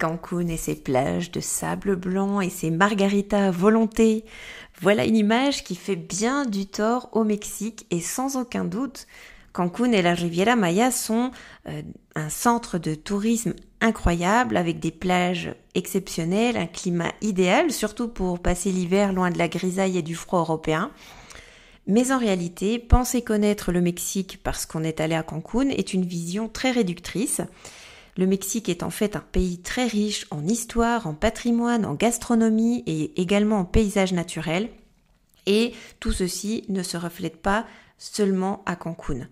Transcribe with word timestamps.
Cancun 0.00 0.48
et 0.48 0.56
ses 0.56 0.74
plages 0.74 1.30
de 1.30 1.40
sable 1.40 1.94
blanc 1.94 2.40
et 2.40 2.50
ses 2.50 2.70
margaritas 2.70 3.48
à 3.48 3.50
volonté. 3.50 4.24
Voilà 4.80 5.04
une 5.04 5.16
image 5.16 5.62
qui 5.62 5.76
fait 5.76 5.94
bien 5.94 6.46
du 6.46 6.66
tort 6.66 7.10
au 7.12 7.22
Mexique 7.22 7.86
et 7.90 8.00
sans 8.00 8.36
aucun 8.36 8.64
doute, 8.64 9.06
Cancun 9.52 9.92
et 9.92 10.02
la 10.02 10.14
Riviera 10.14 10.54
Maya 10.54 10.90
sont 10.90 11.32
euh, 11.68 11.82
un 12.14 12.28
centre 12.28 12.78
de 12.78 12.94
tourisme 12.94 13.54
incroyable 13.80 14.56
avec 14.56 14.78
des 14.78 14.92
plages 14.92 15.54
exceptionnelles, 15.74 16.56
un 16.56 16.66
climat 16.66 17.12
idéal, 17.20 17.72
surtout 17.72 18.08
pour 18.08 18.38
passer 18.38 18.70
l'hiver 18.70 19.12
loin 19.12 19.30
de 19.30 19.38
la 19.38 19.48
grisaille 19.48 19.98
et 19.98 20.02
du 20.02 20.14
froid 20.14 20.40
européen. 20.40 20.90
Mais 21.86 22.12
en 22.12 22.18
réalité, 22.18 22.78
penser 22.78 23.22
connaître 23.22 23.72
le 23.72 23.80
Mexique 23.80 24.40
parce 24.44 24.66
qu'on 24.66 24.84
est 24.84 25.00
allé 25.00 25.14
à 25.14 25.22
Cancun 25.24 25.68
est 25.70 25.94
une 25.94 26.04
vision 26.04 26.48
très 26.48 26.70
réductrice. 26.70 27.40
Le 28.16 28.26
Mexique 28.26 28.68
est 28.68 28.82
en 28.82 28.90
fait 28.90 29.16
un 29.16 29.24
pays 29.32 29.58
très 29.58 29.86
riche 29.86 30.26
en 30.30 30.46
histoire, 30.46 31.06
en 31.06 31.14
patrimoine, 31.14 31.86
en 31.86 31.94
gastronomie 31.94 32.82
et 32.86 33.20
également 33.20 33.60
en 33.60 33.64
paysages 33.64 34.12
naturels. 34.12 34.68
Et 35.46 35.72
tout 36.00 36.12
ceci 36.12 36.64
ne 36.68 36.82
se 36.82 36.96
reflète 36.96 37.40
pas 37.40 37.66
seulement 37.98 38.62
à 38.66 38.76
Cancun. 38.76 39.28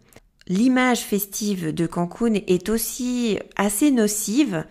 L'image 0.47 1.01
festive 1.01 1.75
de 1.75 1.87
Cancun 1.87 2.35
est 2.35 2.69
aussi 2.71 3.39
assez 3.57 3.91
nocive 3.91 4.65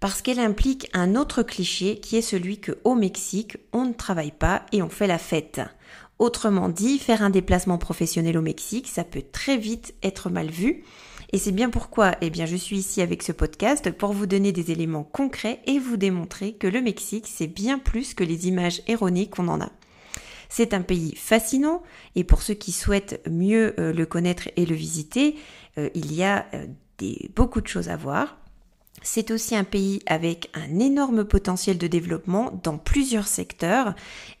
parce 0.00 0.22
qu'elle 0.22 0.38
implique 0.38 0.88
un 0.92 1.16
autre 1.16 1.42
cliché 1.42 1.98
qui 1.98 2.16
est 2.16 2.22
celui 2.22 2.60
que 2.60 2.78
au 2.84 2.94
Mexique, 2.94 3.58
on 3.72 3.84
ne 3.84 3.92
travaille 3.92 4.32
pas 4.32 4.64
et 4.72 4.82
on 4.82 4.88
fait 4.88 5.06
la 5.06 5.18
fête. 5.18 5.60
Autrement 6.18 6.68
dit, 6.68 6.98
faire 6.98 7.22
un 7.22 7.30
déplacement 7.30 7.78
professionnel 7.78 8.38
au 8.38 8.42
Mexique, 8.42 8.88
ça 8.88 9.04
peut 9.04 9.22
très 9.30 9.56
vite 9.56 9.94
être 10.02 10.30
mal 10.30 10.50
vu. 10.50 10.84
Et 11.32 11.38
c'est 11.38 11.52
bien 11.52 11.68
pourquoi, 11.68 12.16
eh 12.22 12.30
bien, 12.30 12.46
je 12.46 12.56
suis 12.56 12.78
ici 12.78 13.02
avec 13.02 13.22
ce 13.22 13.32
podcast 13.32 13.90
pour 13.90 14.12
vous 14.12 14.26
donner 14.26 14.50
des 14.50 14.70
éléments 14.70 15.04
concrets 15.04 15.60
et 15.66 15.78
vous 15.78 15.98
démontrer 15.98 16.54
que 16.54 16.66
le 16.66 16.80
Mexique, 16.80 17.26
c'est 17.28 17.46
bien 17.46 17.78
plus 17.78 18.14
que 18.14 18.24
les 18.24 18.48
images 18.48 18.80
erronées 18.86 19.28
qu'on 19.28 19.48
en 19.48 19.60
a. 19.60 19.70
C'est 20.48 20.72
un 20.72 20.80
pays 20.80 21.14
fascinant 21.16 21.82
et 22.14 22.24
pour 22.24 22.40
ceux 22.40 22.54
qui 22.54 22.72
souhaitent 22.72 23.20
mieux 23.30 23.78
euh, 23.78 23.92
le 23.92 24.06
connaître 24.06 24.48
et 24.56 24.64
le 24.64 24.74
visiter, 24.74 25.36
euh, 25.76 25.90
il 25.94 26.14
y 26.14 26.22
a 26.22 26.46
euh, 26.54 26.66
beaucoup 27.36 27.60
de 27.60 27.66
choses 27.66 27.90
à 27.90 27.96
voir. 27.96 28.38
C'est 29.10 29.30
aussi 29.30 29.56
un 29.56 29.64
pays 29.64 30.02
avec 30.04 30.50
un 30.52 30.80
énorme 30.80 31.24
potentiel 31.24 31.78
de 31.78 31.86
développement 31.86 32.60
dans 32.62 32.76
plusieurs 32.76 33.26
secteurs. 33.26 33.94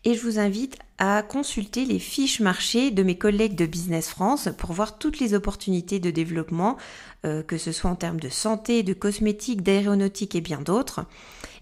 Et 0.04 0.12
je 0.12 0.20
vous 0.20 0.38
invite 0.38 0.76
à 0.98 1.22
consulter 1.22 1.86
les 1.86 1.98
fiches 1.98 2.40
marché 2.40 2.90
de 2.90 3.02
mes 3.02 3.16
collègues 3.16 3.54
de 3.54 3.64
Business 3.64 4.10
France 4.10 4.50
pour 4.58 4.74
voir 4.74 4.98
toutes 4.98 5.20
les 5.20 5.32
opportunités 5.32 6.00
de 6.00 6.10
développement, 6.10 6.76
euh, 7.24 7.42
que 7.42 7.56
ce 7.56 7.72
soit 7.72 7.90
en 7.90 7.94
termes 7.94 8.20
de 8.20 8.28
santé, 8.28 8.82
de 8.82 8.92
cosmétiques, 8.92 9.62
d'aéronautique 9.62 10.34
et 10.34 10.42
bien 10.42 10.60
d'autres. 10.60 11.06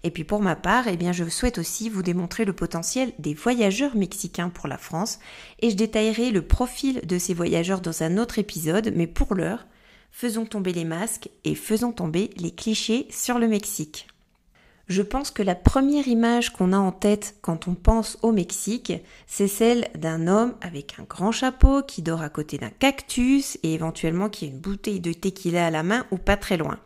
Et 0.03 0.11
puis 0.11 0.25
pour 0.25 0.41
ma 0.41 0.57
part, 0.57 0.89
eh 0.89 0.97
bien 0.97 1.13
je 1.13 1.23
souhaite 1.29 1.59
aussi 1.59 1.87
vous 1.87 2.03
démontrer 2.03 2.43
le 2.43 2.51
potentiel 2.51 3.13
des 3.19 3.33
voyageurs 3.33 3.95
mexicains 3.95 4.49
pour 4.49 4.67
la 4.67 4.77
France. 4.77 5.19
Et 5.59 5.69
je 5.69 5.77
détaillerai 5.77 6.31
le 6.31 6.41
profil 6.41 6.99
de 7.05 7.17
ces 7.17 7.33
voyageurs 7.33 7.79
dans 7.79 8.03
un 8.03 8.17
autre 8.17 8.37
épisode, 8.37 8.91
mais 8.97 9.07
pour 9.07 9.33
l'heure, 9.33 9.65
faisons 10.19 10.45
tomber 10.45 10.73
les 10.73 10.83
masques 10.83 11.29
et 11.43 11.53
faisons 11.53 11.91
tomber 11.91 12.31
les 12.37 12.49
clichés 12.49 13.05
sur 13.11 13.37
le 13.37 13.47
Mexique. 13.47 14.07
Je 14.87 15.03
pense 15.03 15.29
que 15.29 15.43
la 15.43 15.53
première 15.53 16.07
image 16.07 16.51
qu'on 16.51 16.73
a 16.73 16.79
en 16.79 16.91
tête 16.91 17.35
quand 17.43 17.67
on 17.67 17.75
pense 17.75 18.17
au 18.23 18.31
Mexique, 18.31 18.93
c'est 19.27 19.47
celle 19.47 19.87
d'un 19.93 20.25
homme 20.25 20.55
avec 20.61 20.95
un 20.97 21.03
grand 21.03 21.31
chapeau 21.31 21.83
qui 21.83 22.01
dort 22.01 22.23
à 22.23 22.29
côté 22.29 22.57
d'un 22.57 22.71
cactus 22.71 23.59
et 23.61 23.75
éventuellement 23.75 24.27
qui 24.27 24.45
a 24.45 24.47
une 24.47 24.57
bouteille 24.57 25.01
de 25.01 25.13
tequila 25.13 25.67
à 25.67 25.69
la 25.69 25.83
main 25.83 26.07
ou 26.09 26.17
pas 26.17 26.35
très 26.35 26.57
loin. 26.57 26.79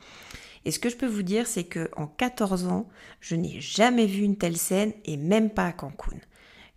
Et 0.65 0.71
ce 0.71 0.79
que 0.79 0.89
je 0.89 0.97
peux 0.97 1.07
vous 1.07 1.23
dire, 1.23 1.47
c'est 1.47 1.63
que 1.63 1.89
en 1.95 2.07
14 2.07 2.65
ans, 2.65 2.89
je 3.21 3.35
n'ai 3.35 3.61
jamais 3.61 4.07
vu 4.07 4.23
une 4.23 4.35
telle 4.35 4.57
scène 4.57 4.91
et 5.05 5.15
même 5.15 5.51
pas 5.51 5.67
à 5.67 5.71
Cancun. 5.71 6.17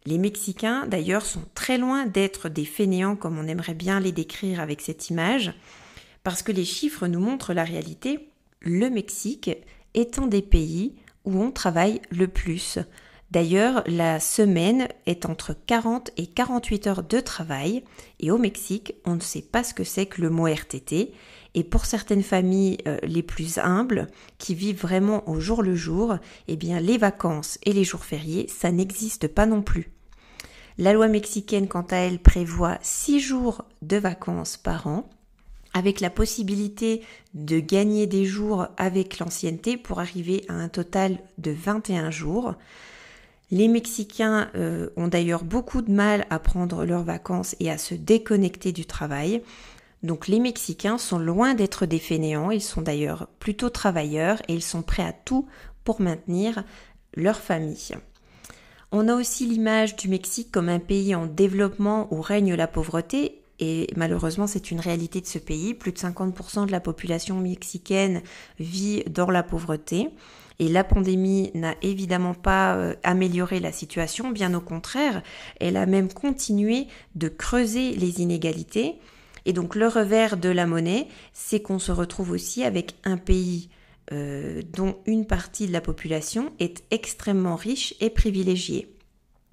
Les 0.06 0.18
Mexicains, 0.18 0.86
d'ailleurs, 0.86 1.26
sont 1.26 1.42
très 1.56 1.78
loin 1.78 2.06
d'être 2.06 2.48
des 2.48 2.64
fainéants 2.64 3.16
comme 3.16 3.40
on 3.40 3.48
aimerait 3.48 3.74
bien 3.74 3.98
les 3.98 4.12
décrire 4.12 4.60
avec 4.60 4.82
cette 4.82 5.10
image. 5.10 5.52
Parce 6.24 6.42
que 6.42 6.52
les 6.52 6.64
chiffres 6.64 7.06
nous 7.06 7.20
montrent 7.20 7.52
la 7.52 7.64
réalité, 7.64 8.28
le 8.60 8.88
Mexique 8.88 9.50
étant 9.92 10.26
des 10.26 10.42
pays 10.42 10.96
où 11.24 11.40
on 11.40 11.52
travaille 11.52 12.00
le 12.10 12.28
plus. 12.28 12.78
D'ailleurs, 13.30 13.82
la 13.86 14.20
semaine 14.20 14.88
est 15.06 15.26
entre 15.26 15.54
40 15.66 16.10
et 16.16 16.26
48 16.26 16.86
heures 16.86 17.02
de 17.02 17.20
travail 17.20 17.84
et 18.20 18.30
au 18.30 18.38
Mexique, 18.38 18.94
on 19.04 19.16
ne 19.16 19.20
sait 19.20 19.42
pas 19.42 19.64
ce 19.64 19.74
que 19.74 19.84
c'est 19.84 20.06
que 20.06 20.22
le 20.22 20.30
mot 20.30 20.46
RTT 20.46 21.12
et 21.54 21.64
pour 21.64 21.84
certaines 21.84 22.22
familles 22.22 22.78
euh, 22.86 22.98
les 23.02 23.22
plus 23.22 23.58
humbles 23.58 24.06
qui 24.38 24.54
vivent 24.54 24.80
vraiment 24.80 25.28
au 25.28 25.40
jour 25.40 25.62
le 25.62 25.74
jour, 25.74 26.16
eh 26.48 26.56
bien 26.56 26.80
les 26.80 26.96
vacances 26.96 27.58
et 27.64 27.72
les 27.72 27.84
jours 27.84 28.04
fériés, 28.04 28.48
ça 28.48 28.72
n'existe 28.72 29.28
pas 29.28 29.46
non 29.46 29.62
plus. 29.62 29.90
La 30.78 30.92
loi 30.92 31.08
mexicaine, 31.08 31.68
quant 31.68 31.86
à 31.90 31.96
elle, 31.96 32.18
prévoit 32.18 32.78
6 32.82 33.20
jours 33.20 33.64
de 33.82 33.96
vacances 33.96 34.56
par 34.56 34.86
an 34.86 35.08
avec 35.74 36.00
la 36.00 36.08
possibilité 36.08 37.02
de 37.34 37.58
gagner 37.60 38.06
des 38.06 38.24
jours 38.24 38.68
avec 38.76 39.18
l'ancienneté 39.18 39.76
pour 39.76 40.00
arriver 40.00 40.44
à 40.48 40.54
un 40.54 40.68
total 40.68 41.18
de 41.38 41.50
21 41.50 42.10
jours. 42.10 42.54
Les 43.50 43.68
Mexicains 43.68 44.50
euh, 44.54 44.88
ont 44.96 45.08
d'ailleurs 45.08 45.44
beaucoup 45.44 45.82
de 45.82 45.90
mal 45.90 46.26
à 46.30 46.38
prendre 46.38 46.84
leurs 46.84 47.02
vacances 47.02 47.56
et 47.60 47.70
à 47.70 47.76
se 47.76 47.94
déconnecter 47.94 48.72
du 48.72 48.86
travail. 48.86 49.42
Donc 50.02 50.28
les 50.28 50.40
Mexicains 50.40 50.98
sont 50.98 51.18
loin 51.18 51.54
d'être 51.54 51.86
des 51.86 51.98
fainéants, 51.98 52.50
ils 52.50 52.62
sont 52.62 52.82
d'ailleurs 52.82 53.28
plutôt 53.38 53.70
travailleurs 53.70 54.40
et 54.48 54.54
ils 54.54 54.62
sont 54.62 54.82
prêts 54.82 55.04
à 55.04 55.12
tout 55.12 55.46
pour 55.82 56.00
maintenir 56.00 56.64
leur 57.14 57.38
famille. 57.38 57.94
On 58.92 59.08
a 59.08 59.14
aussi 59.14 59.46
l'image 59.46 59.96
du 59.96 60.08
Mexique 60.08 60.52
comme 60.52 60.68
un 60.68 60.78
pays 60.78 61.14
en 61.14 61.26
développement 61.26 62.06
où 62.12 62.20
règne 62.20 62.54
la 62.54 62.68
pauvreté 62.68 63.40
et 63.60 63.88
malheureusement, 63.96 64.46
c'est 64.46 64.70
une 64.70 64.80
réalité 64.80 65.20
de 65.20 65.26
ce 65.26 65.38
pays. 65.38 65.74
Plus 65.74 65.92
de 65.92 65.98
50% 65.98 66.66
de 66.66 66.72
la 66.72 66.80
population 66.80 67.38
mexicaine 67.38 68.22
vit 68.58 69.04
dans 69.04 69.30
la 69.30 69.42
pauvreté. 69.42 70.10
Et 70.58 70.68
la 70.68 70.84
pandémie 70.84 71.50
n'a 71.54 71.74
évidemment 71.82 72.34
pas 72.34 72.76
euh, 72.76 72.94
amélioré 73.02 73.58
la 73.58 73.72
situation, 73.72 74.30
bien 74.30 74.54
au 74.54 74.60
contraire, 74.60 75.22
elle 75.58 75.76
a 75.76 75.84
même 75.84 76.12
continué 76.12 76.86
de 77.16 77.26
creuser 77.26 77.92
les 77.92 78.20
inégalités. 78.20 78.94
Et 79.46 79.52
donc 79.52 79.74
le 79.74 79.88
revers 79.88 80.36
de 80.36 80.48
la 80.48 80.66
monnaie, 80.66 81.08
c'est 81.32 81.60
qu'on 81.60 81.80
se 81.80 81.90
retrouve 81.90 82.30
aussi 82.30 82.62
avec 82.62 82.94
un 83.02 83.16
pays 83.16 83.68
euh, 84.12 84.62
dont 84.72 84.96
une 85.06 85.26
partie 85.26 85.66
de 85.66 85.72
la 85.72 85.80
population 85.80 86.52
est 86.60 86.84
extrêmement 86.92 87.56
riche 87.56 87.94
et 88.00 88.10
privilégiée. 88.10 88.93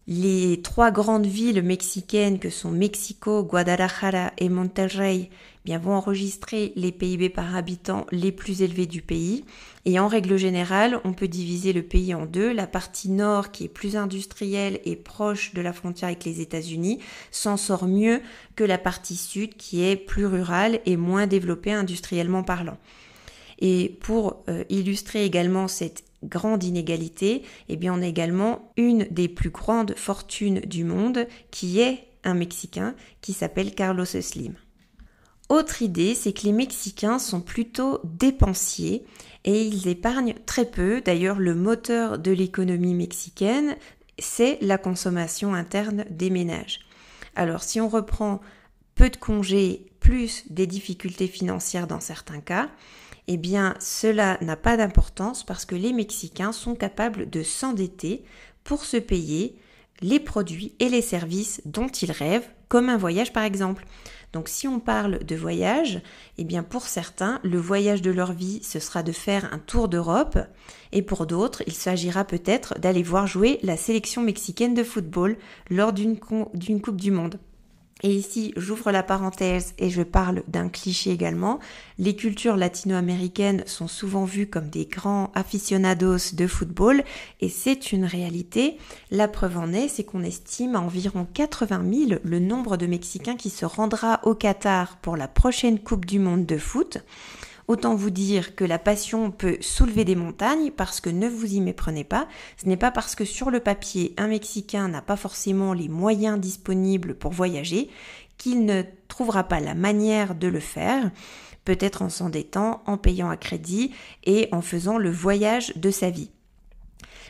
Les 0.08 0.62
trois 0.64 0.90
grandes 0.90 1.28
villes 1.28 1.62
mexicaines 1.62 2.40
que 2.40 2.50
sont 2.50 2.72
Mexico, 2.72 3.44
Guadalajara 3.44 4.34
et 4.40 4.50
Monterrey 4.50 5.30
eh 5.30 5.30
bien, 5.64 5.78
vont 5.78 5.94
enregistrer 5.94 6.74
les 6.76 6.92
PIB 6.92 7.30
par 7.30 7.56
habitant 7.56 8.08
les 8.12 8.32
plus 8.32 8.64
élevés 8.64 8.88
du 8.88 9.04
pays. 9.04 9.46
Et 9.86 10.00
en 10.00 10.08
règle 10.08 10.38
générale, 10.38 11.00
on 11.04 11.14
peut 11.14 11.28
diviser 11.28 11.72
le 11.72 11.84
pays 11.84 12.16
en 12.16 12.26
deux. 12.26 12.52
La 12.52 12.66
partie 12.66 13.10
nord, 13.10 13.52
qui 13.52 13.66
est 13.66 13.70
plus 13.70 13.96
industrielle 13.96 14.80
et 14.86 14.96
proche 14.96 15.54
de 15.54 15.62
la 15.62 15.72
frontière 15.72 16.08
avec 16.08 16.26
les 16.26 16.42
États-Unis, 16.42 17.00
s'en 17.30 17.56
sort 17.56 17.86
mieux 17.86 18.22
que 18.56 18.64
la 18.64 18.80
partie 18.80 19.16
sud, 19.16 19.56
qui 19.56 19.84
est 19.84 19.96
plus 19.96 20.26
rurale 20.26 20.80
et 20.88 20.98
moins 20.98 21.28
développée 21.28 21.74
industriellement 21.74 22.44
parlant. 22.44 22.78
Et 23.60 23.98
pour 24.02 24.44
euh, 24.50 24.64
illustrer 24.70 25.26
également 25.26 25.68
cette 25.68 26.04
grande 26.24 26.64
inégalité, 26.64 27.44
eh 27.70 27.76
bien 27.76 27.94
on 27.94 28.02
a 28.02 28.08
également 28.08 28.72
une 28.78 29.06
des 29.12 29.28
plus 29.28 29.50
grandes 29.50 29.96
fortunes 29.96 30.60
du 30.62 30.84
monde 30.84 31.28
qui 31.52 31.80
est 31.80 32.08
un 32.24 32.34
Mexicain 32.34 32.96
qui 33.22 33.34
s'appelle 33.34 33.74
Carlos 33.74 34.06
Slim. 34.06 34.56
Autre 35.50 35.82
idée, 35.82 36.16
c'est 36.16 36.32
que 36.32 36.44
les 36.44 36.54
Mexicains 36.54 37.20
sont 37.20 37.42
plutôt 37.42 38.00
dépensiers 38.04 39.06
et 39.44 39.64
ils 39.64 39.88
épargnent 39.88 40.36
très 40.46 40.66
peu. 40.66 41.02
D'ailleurs, 41.02 41.40
le 41.40 41.56
moteur 41.56 42.20
de 42.20 42.32
l'économie 42.32 42.94
mexicaine, 42.94 43.76
c'est 44.18 44.60
la 44.62 44.78
consommation 44.78 45.54
interne 45.54 46.06
des 46.10 46.30
ménages. 46.30 46.80
Alors, 47.36 47.64
si 47.64 47.82
on 47.82 47.90
reprend 47.90 48.40
peu 48.96 49.10
de 49.10 49.18
congés 49.18 49.86
plus 50.00 50.44
des 50.50 50.68
difficultés 50.68 51.28
financières 51.28 51.88
dans 51.88 52.00
certains 52.00 52.42
cas, 52.42 52.70
eh 53.28 53.38
bien 53.38 53.76
cela 53.80 54.38
n'a 54.42 54.56
pas 54.56 54.78
d'importance 54.78 55.46
parce 55.46 55.66
que 55.66 55.76
les 55.76 55.94
Mexicains 55.94 56.52
sont 56.52 56.76
capables 56.76 57.30
de 57.30 57.44
s'endetter 57.44 58.24
pour 58.64 58.84
se 58.84 58.98
payer 58.98 59.56
les 60.02 60.20
produits 60.20 60.74
et 60.80 60.90
les 60.90 61.02
services 61.02 61.62
dont 61.66 61.88
ils 61.88 62.12
rêvent, 62.12 62.50
comme 62.68 62.90
un 62.90 62.98
voyage 62.98 63.34
par 63.34 63.44
exemple. 63.44 63.86
Donc 64.34 64.48
si 64.48 64.68
on 64.68 64.80
parle 64.80 65.20
de 65.20 65.36
voyage, 65.36 66.02
eh 66.38 66.44
bien 66.44 66.64
pour 66.64 66.84
certains, 66.84 67.40
le 67.44 67.60
voyage 67.60 68.02
de 68.02 68.12
leur 68.12 68.32
vie, 68.32 68.64
ce 68.64 68.80
sera 68.80 69.04
de 69.04 69.12
faire 69.12 69.54
un 69.54 69.60
tour 69.60 69.90
d'Europe, 69.90 70.40
et 70.92 71.02
pour 71.02 71.26
d'autres, 71.28 71.64
il 71.68 71.74
s'agira 71.74 72.24
peut-être 72.24 72.80
d'aller 72.80 73.04
voir 73.04 73.28
jouer 73.28 73.60
la 73.62 73.78
sélection 73.78 74.22
mexicaine 74.22 74.74
de 74.74 74.84
football 74.84 75.38
lors 75.70 75.92
d'une 75.94 76.18
Coupe 76.18 76.96
du 76.96 77.12
Monde. 77.12 77.40
Et 78.04 78.14
ici, 78.14 78.54
j'ouvre 78.58 78.92
la 78.92 79.04
parenthèse 79.04 79.74
et 79.78 79.90
je 79.90 80.02
parle 80.02 80.44
d'un 80.48 80.70
cliché 80.70 81.12
également. 81.12 81.60
Les 82.00 82.16
cultures 82.16 82.58
latino-américaines 82.58 83.64
sont 83.68 83.88
souvent 83.88 84.26
vues 84.26 84.48
comme 84.48 84.70
des 84.70 84.86
grands 84.86 85.32
aficionados 85.36 86.34
de 86.34 86.48
football 86.48 87.04
et 87.42 87.50
c'est 87.50 87.92
une 87.92 88.06
réalité. 88.06 88.78
La 89.12 89.28
preuve 89.28 89.58
en 89.58 89.72
est, 89.72 89.88
c'est 89.88 90.04
qu'on 90.04 90.24
estime 90.24 90.76
à 90.76 90.82
environ 90.82 91.28
80 91.32 92.08
000 92.08 92.20
le 92.24 92.40
nombre 92.40 92.76
de 92.78 92.88
Mexicains 92.88 93.36
qui 93.36 93.52
se 93.52 93.66
rendra 93.66 94.20
au 94.24 94.34
Qatar 94.34 94.98
pour 94.98 95.16
la 95.16 95.28
prochaine 95.28 95.80
Coupe 95.80 96.06
du 96.06 96.18
Monde 96.18 96.46
de 96.46 96.58
foot. 96.58 96.98
Autant 97.68 97.96
vous 97.96 98.10
dire 98.10 98.56
que 98.56 98.66
la 98.66 98.80
passion 98.80 99.32
peut 99.32 99.58
soulever 99.62 100.06
des 100.06 100.16
montagnes 100.16 100.72
parce 100.72 101.02
que 101.02 101.10
ne 101.10 101.28
vous 101.28 101.54
y 101.54 101.62
méprenez 101.62 102.04
pas. 102.04 102.28
Ce 102.58 102.68
n'est 102.68 102.78
pas 102.78 102.92
parce 102.92 103.16
que 103.16 103.26
sur 103.26 103.52
le 103.52 103.60
papier, 103.60 104.14
un 104.18 104.28
Mexicain 104.28 104.88
n'a 104.88 105.02
pas 105.02 105.18
forcément 105.18 105.74
les 105.74 105.90
moyens 105.90 106.40
disponibles 106.40 107.16
pour 107.16 107.32
voyager 107.32 107.90
qu'il 108.38 108.66
ne 108.66 108.82
trouvera 109.08 109.44
pas 109.44 109.60
la 109.60 109.76
manière 109.76 110.34
de 110.36 110.48
le 110.48 110.60
faire 110.60 111.12
peut-être 111.66 112.02
en 112.02 112.10
s'endettant, 112.10 112.82
en 112.86 112.98
payant 112.98 113.30
à 113.30 113.38
crédit 113.38 113.92
et 114.24 114.50
en 114.52 114.62
faisant 114.62 114.98
le 114.98 115.12
voyage 115.12 115.76
de 115.78 115.92
sa 115.92 116.10
vie. 116.10 116.32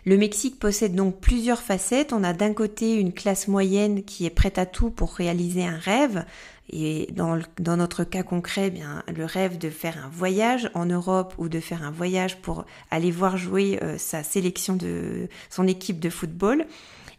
Le 0.05 0.17
Mexique 0.17 0.59
possède 0.59 0.95
donc 0.95 1.19
plusieurs 1.19 1.61
facettes. 1.61 2.11
On 2.11 2.23
a 2.23 2.33
d'un 2.33 2.53
côté 2.53 2.95
une 2.95 3.13
classe 3.13 3.47
moyenne 3.47 4.03
qui 4.03 4.25
est 4.25 4.31
prête 4.31 4.57
à 4.57 4.65
tout 4.65 4.89
pour 4.89 5.13
réaliser 5.13 5.63
un 5.63 5.77
rêve, 5.77 6.25
et 6.71 7.09
dans, 7.11 7.37
notre 7.75 8.03
cas 8.03 8.23
concret, 8.23 8.67
eh 8.67 8.69
bien 8.69 9.03
le 9.13 9.25
rêve 9.25 9.57
de 9.57 9.69
faire 9.69 9.97
un 10.03 10.09
voyage 10.09 10.71
en 10.73 10.85
Europe 10.85 11.33
ou 11.37 11.49
de 11.49 11.59
faire 11.59 11.83
un 11.83 11.91
voyage 11.91 12.37
pour 12.37 12.65
aller 12.89 13.11
voir 13.11 13.35
jouer 13.35 13.79
euh, 13.83 13.97
sa 13.97 14.23
sélection 14.23 14.75
de 14.75 15.27
son 15.49 15.67
équipe 15.67 15.99
de 15.99 16.09
football. 16.09 16.65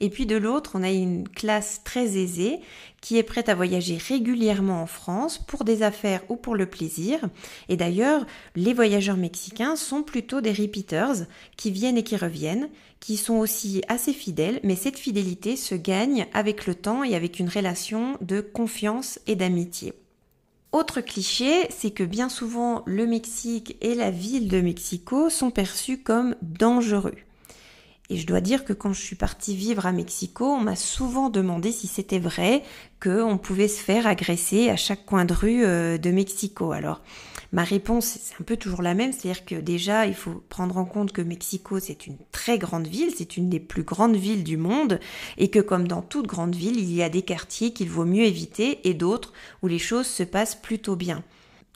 Et 0.02 0.10
puis 0.10 0.26
de 0.26 0.34
l'autre, 0.34 0.72
on 0.74 0.82
a 0.82 0.90
une 0.90 1.28
classe 1.28 1.82
très 1.84 2.18
aisée 2.18 2.58
qui 3.00 3.18
est 3.18 3.22
prête 3.22 3.48
à 3.48 3.54
voyager 3.54 3.96
régulièrement 3.96 4.82
en 4.82 4.86
France 4.86 5.38
pour 5.38 5.62
des 5.62 5.84
affaires 5.84 6.22
ou 6.28 6.34
pour 6.34 6.56
le 6.56 6.66
plaisir. 6.66 7.20
Et 7.68 7.76
d'ailleurs, 7.76 8.26
les 8.56 8.74
voyageurs 8.74 9.16
mexicains 9.16 9.76
sont 9.76 10.02
plutôt 10.02 10.40
des 10.40 10.50
repeaters 10.50 11.26
qui 11.56 11.70
viennent 11.70 11.96
et 11.96 12.02
qui 12.02 12.16
reviennent, 12.16 12.68
qui 12.98 13.16
sont 13.16 13.36
aussi 13.36 13.82
assez 13.86 14.12
fidèles, 14.12 14.58
mais 14.64 14.74
cette 14.74 14.98
fidélité 14.98 15.54
se 15.54 15.76
gagne 15.76 16.26
avec 16.34 16.66
le 16.66 16.74
temps 16.74 17.04
et 17.04 17.14
avec 17.14 17.38
une 17.38 17.48
relation 17.48 18.18
de 18.20 18.40
confiance 18.40 19.20
et 19.28 19.36
d'amitié. 19.36 19.92
Autre 20.72 21.00
cliché, 21.00 21.68
c'est 21.70 21.92
que 21.92 22.02
bien 22.02 22.28
souvent 22.28 22.82
le 22.86 23.06
Mexique 23.06 23.76
et 23.80 23.94
la 23.94 24.10
ville 24.10 24.48
de 24.48 24.60
Mexico 24.60 25.30
sont 25.30 25.52
perçus 25.52 25.98
comme 25.98 26.34
dangereux. 26.42 27.14
Et 28.12 28.18
je 28.18 28.26
dois 28.26 28.42
dire 28.42 28.66
que 28.66 28.74
quand 28.74 28.92
je 28.92 29.00
suis 29.00 29.16
partie 29.16 29.56
vivre 29.56 29.86
à 29.86 29.92
Mexico, 29.92 30.44
on 30.44 30.60
m'a 30.60 30.76
souvent 30.76 31.30
demandé 31.30 31.72
si 31.72 31.86
c'était 31.86 32.18
vrai 32.18 32.62
qu'on 33.02 33.38
pouvait 33.38 33.68
se 33.68 33.82
faire 33.82 34.06
agresser 34.06 34.68
à 34.68 34.76
chaque 34.76 35.06
coin 35.06 35.24
de 35.24 35.32
rue 35.32 35.64
euh, 35.64 35.96
de 35.96 36.10
Mexico. 36.10 36.72
Alors, 36.72 37.00
ma 37.52 37.64
réponse, 37.64 38.18
c'est 38.20 38.34
un 38.38 38.44
peu 38.44 38.58
toujours 38.58 38.82
la 38.82 38.92
même, 38.92 39.12
c'est-à-dire 39.12 39.46
que 39.46 39.54
déjà, 39.54 40.04
il 40.04 40.12
faut 40.14 40.44
prendre 40.50 40.76
en 40.76 40.84
compte 40.84 41.12
que 41.12 41.22
Mexico, 41.22 41.80
c'est 41.80 42.06
une 42.06 42.18
très 42.32 42.58
grande 42.58 42.86
ville, 42.86 43.14
c'est 43.16 43.38
une 43.38 43.48
des 43.48 43.60
plus 43.60 43.82
grandes 43.82 44.16
villes 44.16 44.44
du 44.44 44.58
monde, 44.58 45.00
et 45.38 45.48
que 45.48 45.60
comme 45.60 45.88
dans 45.88 46.02
toute 46.02 46.26
grande 46.26 46.54
ville, 46.54 46.78
il 46.78 46.92
y 46.92 47.02
a 47.02 47.08
des 47.08 47.22
quartiers 47.22 47.72
qu'il 47.72 47.88
vaut 47.88 48.04
mieux 48.04 48.24
éviter 48.24 48.86
et 48.86 48.92
d'autres 48.92 49.32
où 49.62 49.68
les 49.68 49.78
choses 49.78 50.06
se 50.06 50.22
passent 50.22 50.54
plutôt 50.54 50.96
bien. 50.96 51.24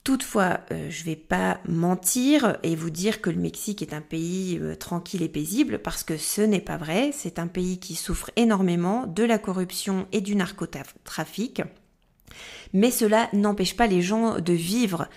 Toutefois, 0.06 0.60
euh, 0.70 0.88
je 0.88 1.00
ne 1.00 1.06
vais 1.06 1.16
pas 1.16 1.58
mentir 1.66 2.58
et 2.62 2.76
vous 2.76 2.90
dire 2.90 3.20
que 3.20 3.28
le 3.28 3.40
Mexique 3.40 3.82
est 3.82 3.92
un 3.92 4.00
pays 4.00 4.56
euh, 4.56 4.76
tranquille 4.76 5.22
et 5.22 5.28
paisible 5.28 5.80
parce 5.80 6.04
que 6.04 6.16
ce 6.16 6.42
n'est 6.42 6.60
pas 6.60 6.76
vrai. 6.76 7.10
C'est 7.12 7.40
un 7.40 7.48
pays 7.48 7.80
qui 7.80 7.96
souffre 7.96 8.30
énormément 8.36 9.08
de 9.08 9.24
la 9.24 9.38
corruption 9.38 10.06
et 10.12 10.20
du 10.20 10.36
narcotrafic. 10.36 11.62
Mais 12.72 12.92
cela 12.92 13.28
n'empêche 13.32 13.74
pas 13.74 13.88
les 13.88 14.00
gens 14.00 14.38
de 14.38 14.52
vivre. 14.52 15.08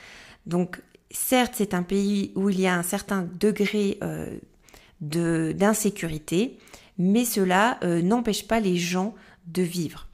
Donc, 0.47 0.81
certes, 1.11 1.53
c'est 1.55 1.75
un 1.75 1.83
pays 1.83 2.31
où 2.33 2.49
il 2.49 2.59
y 2.59 2.65
a 2.65 2.73
un 2.73 2.81
certain 2.81 3.29
degré 3.39 3.99
euh, 4.01 4.39
d'insécurité, 5.01 6.57
mais 6.97 7.25
cela 7.25 7.77
n'empêche 7.83 8.47
pas 8.47 8.59
les 8.59 8.77
gens 8.77 9.13
de 9.45 9.61
vivre. 9.61 10.08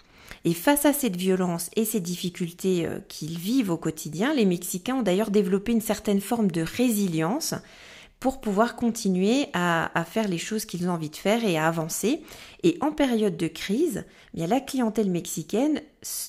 Et 0.46 0.54
face 0.54 0.86
à 0.86 0.94
cette 0.94 1.16
violence 1.16 1.72
et 1.76 1.86
ces 1.86 2.00
difficultés 2.00 2.86
euh, 2.86 3.00
qu'ils 3.08 3.40
vivent 3.40 3.72
au 3.72 3.78
quotidien, 3.78 4.34
les 4.34 4.46
Mexicains 4.46 4.98
ont 4.98 5.02
d'ailleurs 5.02 5.32
développé 5.32 5.72
une 5.72 5.82
certaine 5.82 6.22
forme 6.22 6.52
de 6.52 6.62
résilience 6.62 7.56
pour 8.26 8.42
pouvoir 8.42 8.76
continuer 8.76 9.50
à, 9.54 10.04
faire 10.10 10.28
les 10.28 10.40
choses 10.40 10.66
qu'ils 10.66 10.90
ont 10.90 10.94
envie 10.94 11.12
de 11.12 11.16
faire 11.16 11.46
et 11.46 11.60
à 11.60 11.68
avancer. 11.68 12.24
Et 12.64 12.76
en 12.82 12.92
période 12.92 13.38
de 13.38 13.46
crise, 13.46 14.04
eh 14.34 14.38
bien 14.38 14.48
la 14.48 14.60
clientèle 14.60 15.12
mexicaine 15.12 15.80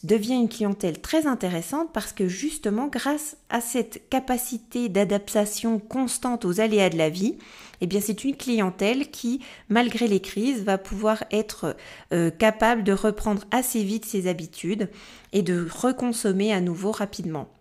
devient 0.05 0.35
une 0.35 0.51
clientèle 0.51 1.01
très 1.01 1.27
intéressante 1.27 1.95
parce 1.95 2.13
que 2.13 2.29
justement 2.29 2.89
grâce 2.89 3.39
à 3.49 3.63
cette 3.63 4.11
capacité 4.11 4.91
d'adaptation 4.91 5.79
constante 5.79 6.45
aux 6.45 6.61
aléas 6.61 6.91
de 6.91 6.99
la 6.99 7.09
vie, 7.09 7.39
eh 7.81 7.87
bien 7.87 8.03
c'est 8.03 8.25
une 8.25 8.37
clientèle 8.37 9.11
qui, 9.11 9.41
malgré 9.71 10.07
les 10.07 10.21
crises, 10.21 10.65
va 10.65 10.77
pouvoir 10.77 11.25
être 11.31 11.77
euh, 12.13 12.29
capable 12.29 12.85
de 12.85 12.93
reprendre 12.93 13.45
assez 13.53 13.83
vite 13.83 14.05
ses 14.05 14.29
habitudes 14.29 14.91
et 15.33 15.41
de 15.41 15.67
reconsommer 15.67 16.53
à 16.53 16.61
nouveau 16.61 16.91
rapidement. 16.91 17.56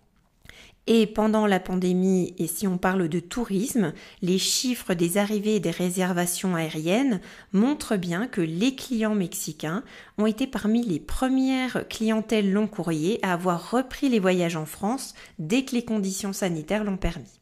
Et 0.87 1.07
pendant 1.07 1.47
la 1.47 1.59
pandémie, 1.59 2.35
et 2.37 2.45
si 2.45 2.67
on 2.67 2.77
parle 2.77 3.09
de 3.09 3.19
tourisme, 3.19 3.91
les 4.21 4.37
chiffres 4.37 4.93
des 4.93 5.17
arrivées 5.17 5.55
et 5.55 5.59
des 5.59 5.71
réservations 5.71 6.55
aériennes 6.55 7.21
montrent 7.53 7.97
bien 7.97 8.27
que 8.27 8.41
les 8.41 8.75
clients 8.75 9.15
mexicains 9.15 9.83
ont 10.19 10.27
été 10.27 10.45
parmi 10.45 10.85
les 10.85 10.99
premières 10.99 11.87
clientèles 11.89 12.51
long 12.51 12.67
courrier 12.67 13.17
à 13.23 13.33
avoir 13.33 13.71
repris 13.71 14.09
les 14.09 14.19
voyages 14.19 14.57
en 14.57 14.67
France 14.67 15.15
dès 15.39 15.65
que 15.65 15.73
les 15.75 15.85
conditions 15.85 16.33
sanitaires 16.33 16.83
l'ont 16.83 16.97
permis. 16.97 17.39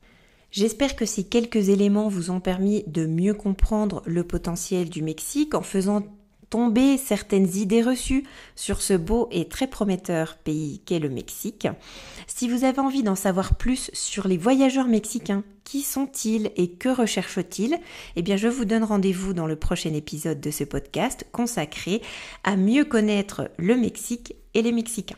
J'espère 0.52 0.96
que 0.96 1.06
ces 1.06 1.26
quelques 1.26 1.68
éléments 1.70 2.08
vous 2.08 2.30
ont 2.30 2.40
permis 2.40 2.84
de 2.88 3.06
mieux 3.08 3.34
comprendre 3.34 4.04
le 4.06 4.24
potentiel 4.24 4.88
du 4.88 5.02
Mexique 5.02 5.56
en 5.56 5.64
faisant 5.64 6.04
tomber 6.54 7.00
certaines 7.00 7.58
idées 7.58 7.82
reçues 7.82 8.26
sur 8.56 8.84
ce 8.84 8.94
beau 8.94 9.28
et 9.32 9.48
très 9.48 9.66
prometteur 9.66 10.38
pays 10.38 10.84
qu'est 10.86 11.00
le 11.00 11.10
Mexique. 11.10 11.68
Si 12.28 12.48
vous 12.48 12.64
avez 12.64 12.78
envie 12.78 13.02
d'en 13.02 13.16
savoir 13.16 13.56
plus 13.56 13.90
sur 13.92 14.28
les 14.28 14.38
voyageurs 14.38 14.88
mexicains, 14.88 15.44
qui 15.64 15.82
sont-ils 15.82 16.52
et 16.56 16.70
que 16.70 16.90
recherchent-ils 16.90 17.80
Eh 18.16 18.22
bien, 18.22 18.38
je 18.38 18.48
vous 18.48 18.66
donne 18.66 18.84
rendez-vous 18.84 19.34
dans 19.34 19.48
le 19.48 19.56
prochain 19.56 19.96
épisode 19.96 20.42
de 20.42 20.52
ce 20.52 20.64
podcast 20.64 21.26
consacré 21.32 22.04
à 22.44 22.56
mieux 22.56 22.86
connaître 22.86 23.50
le 23.58 23.76
Mexique 23.76 24.36
et 24.54 24.62
les 24.62 24.72
Mexicains. 24.72 25.18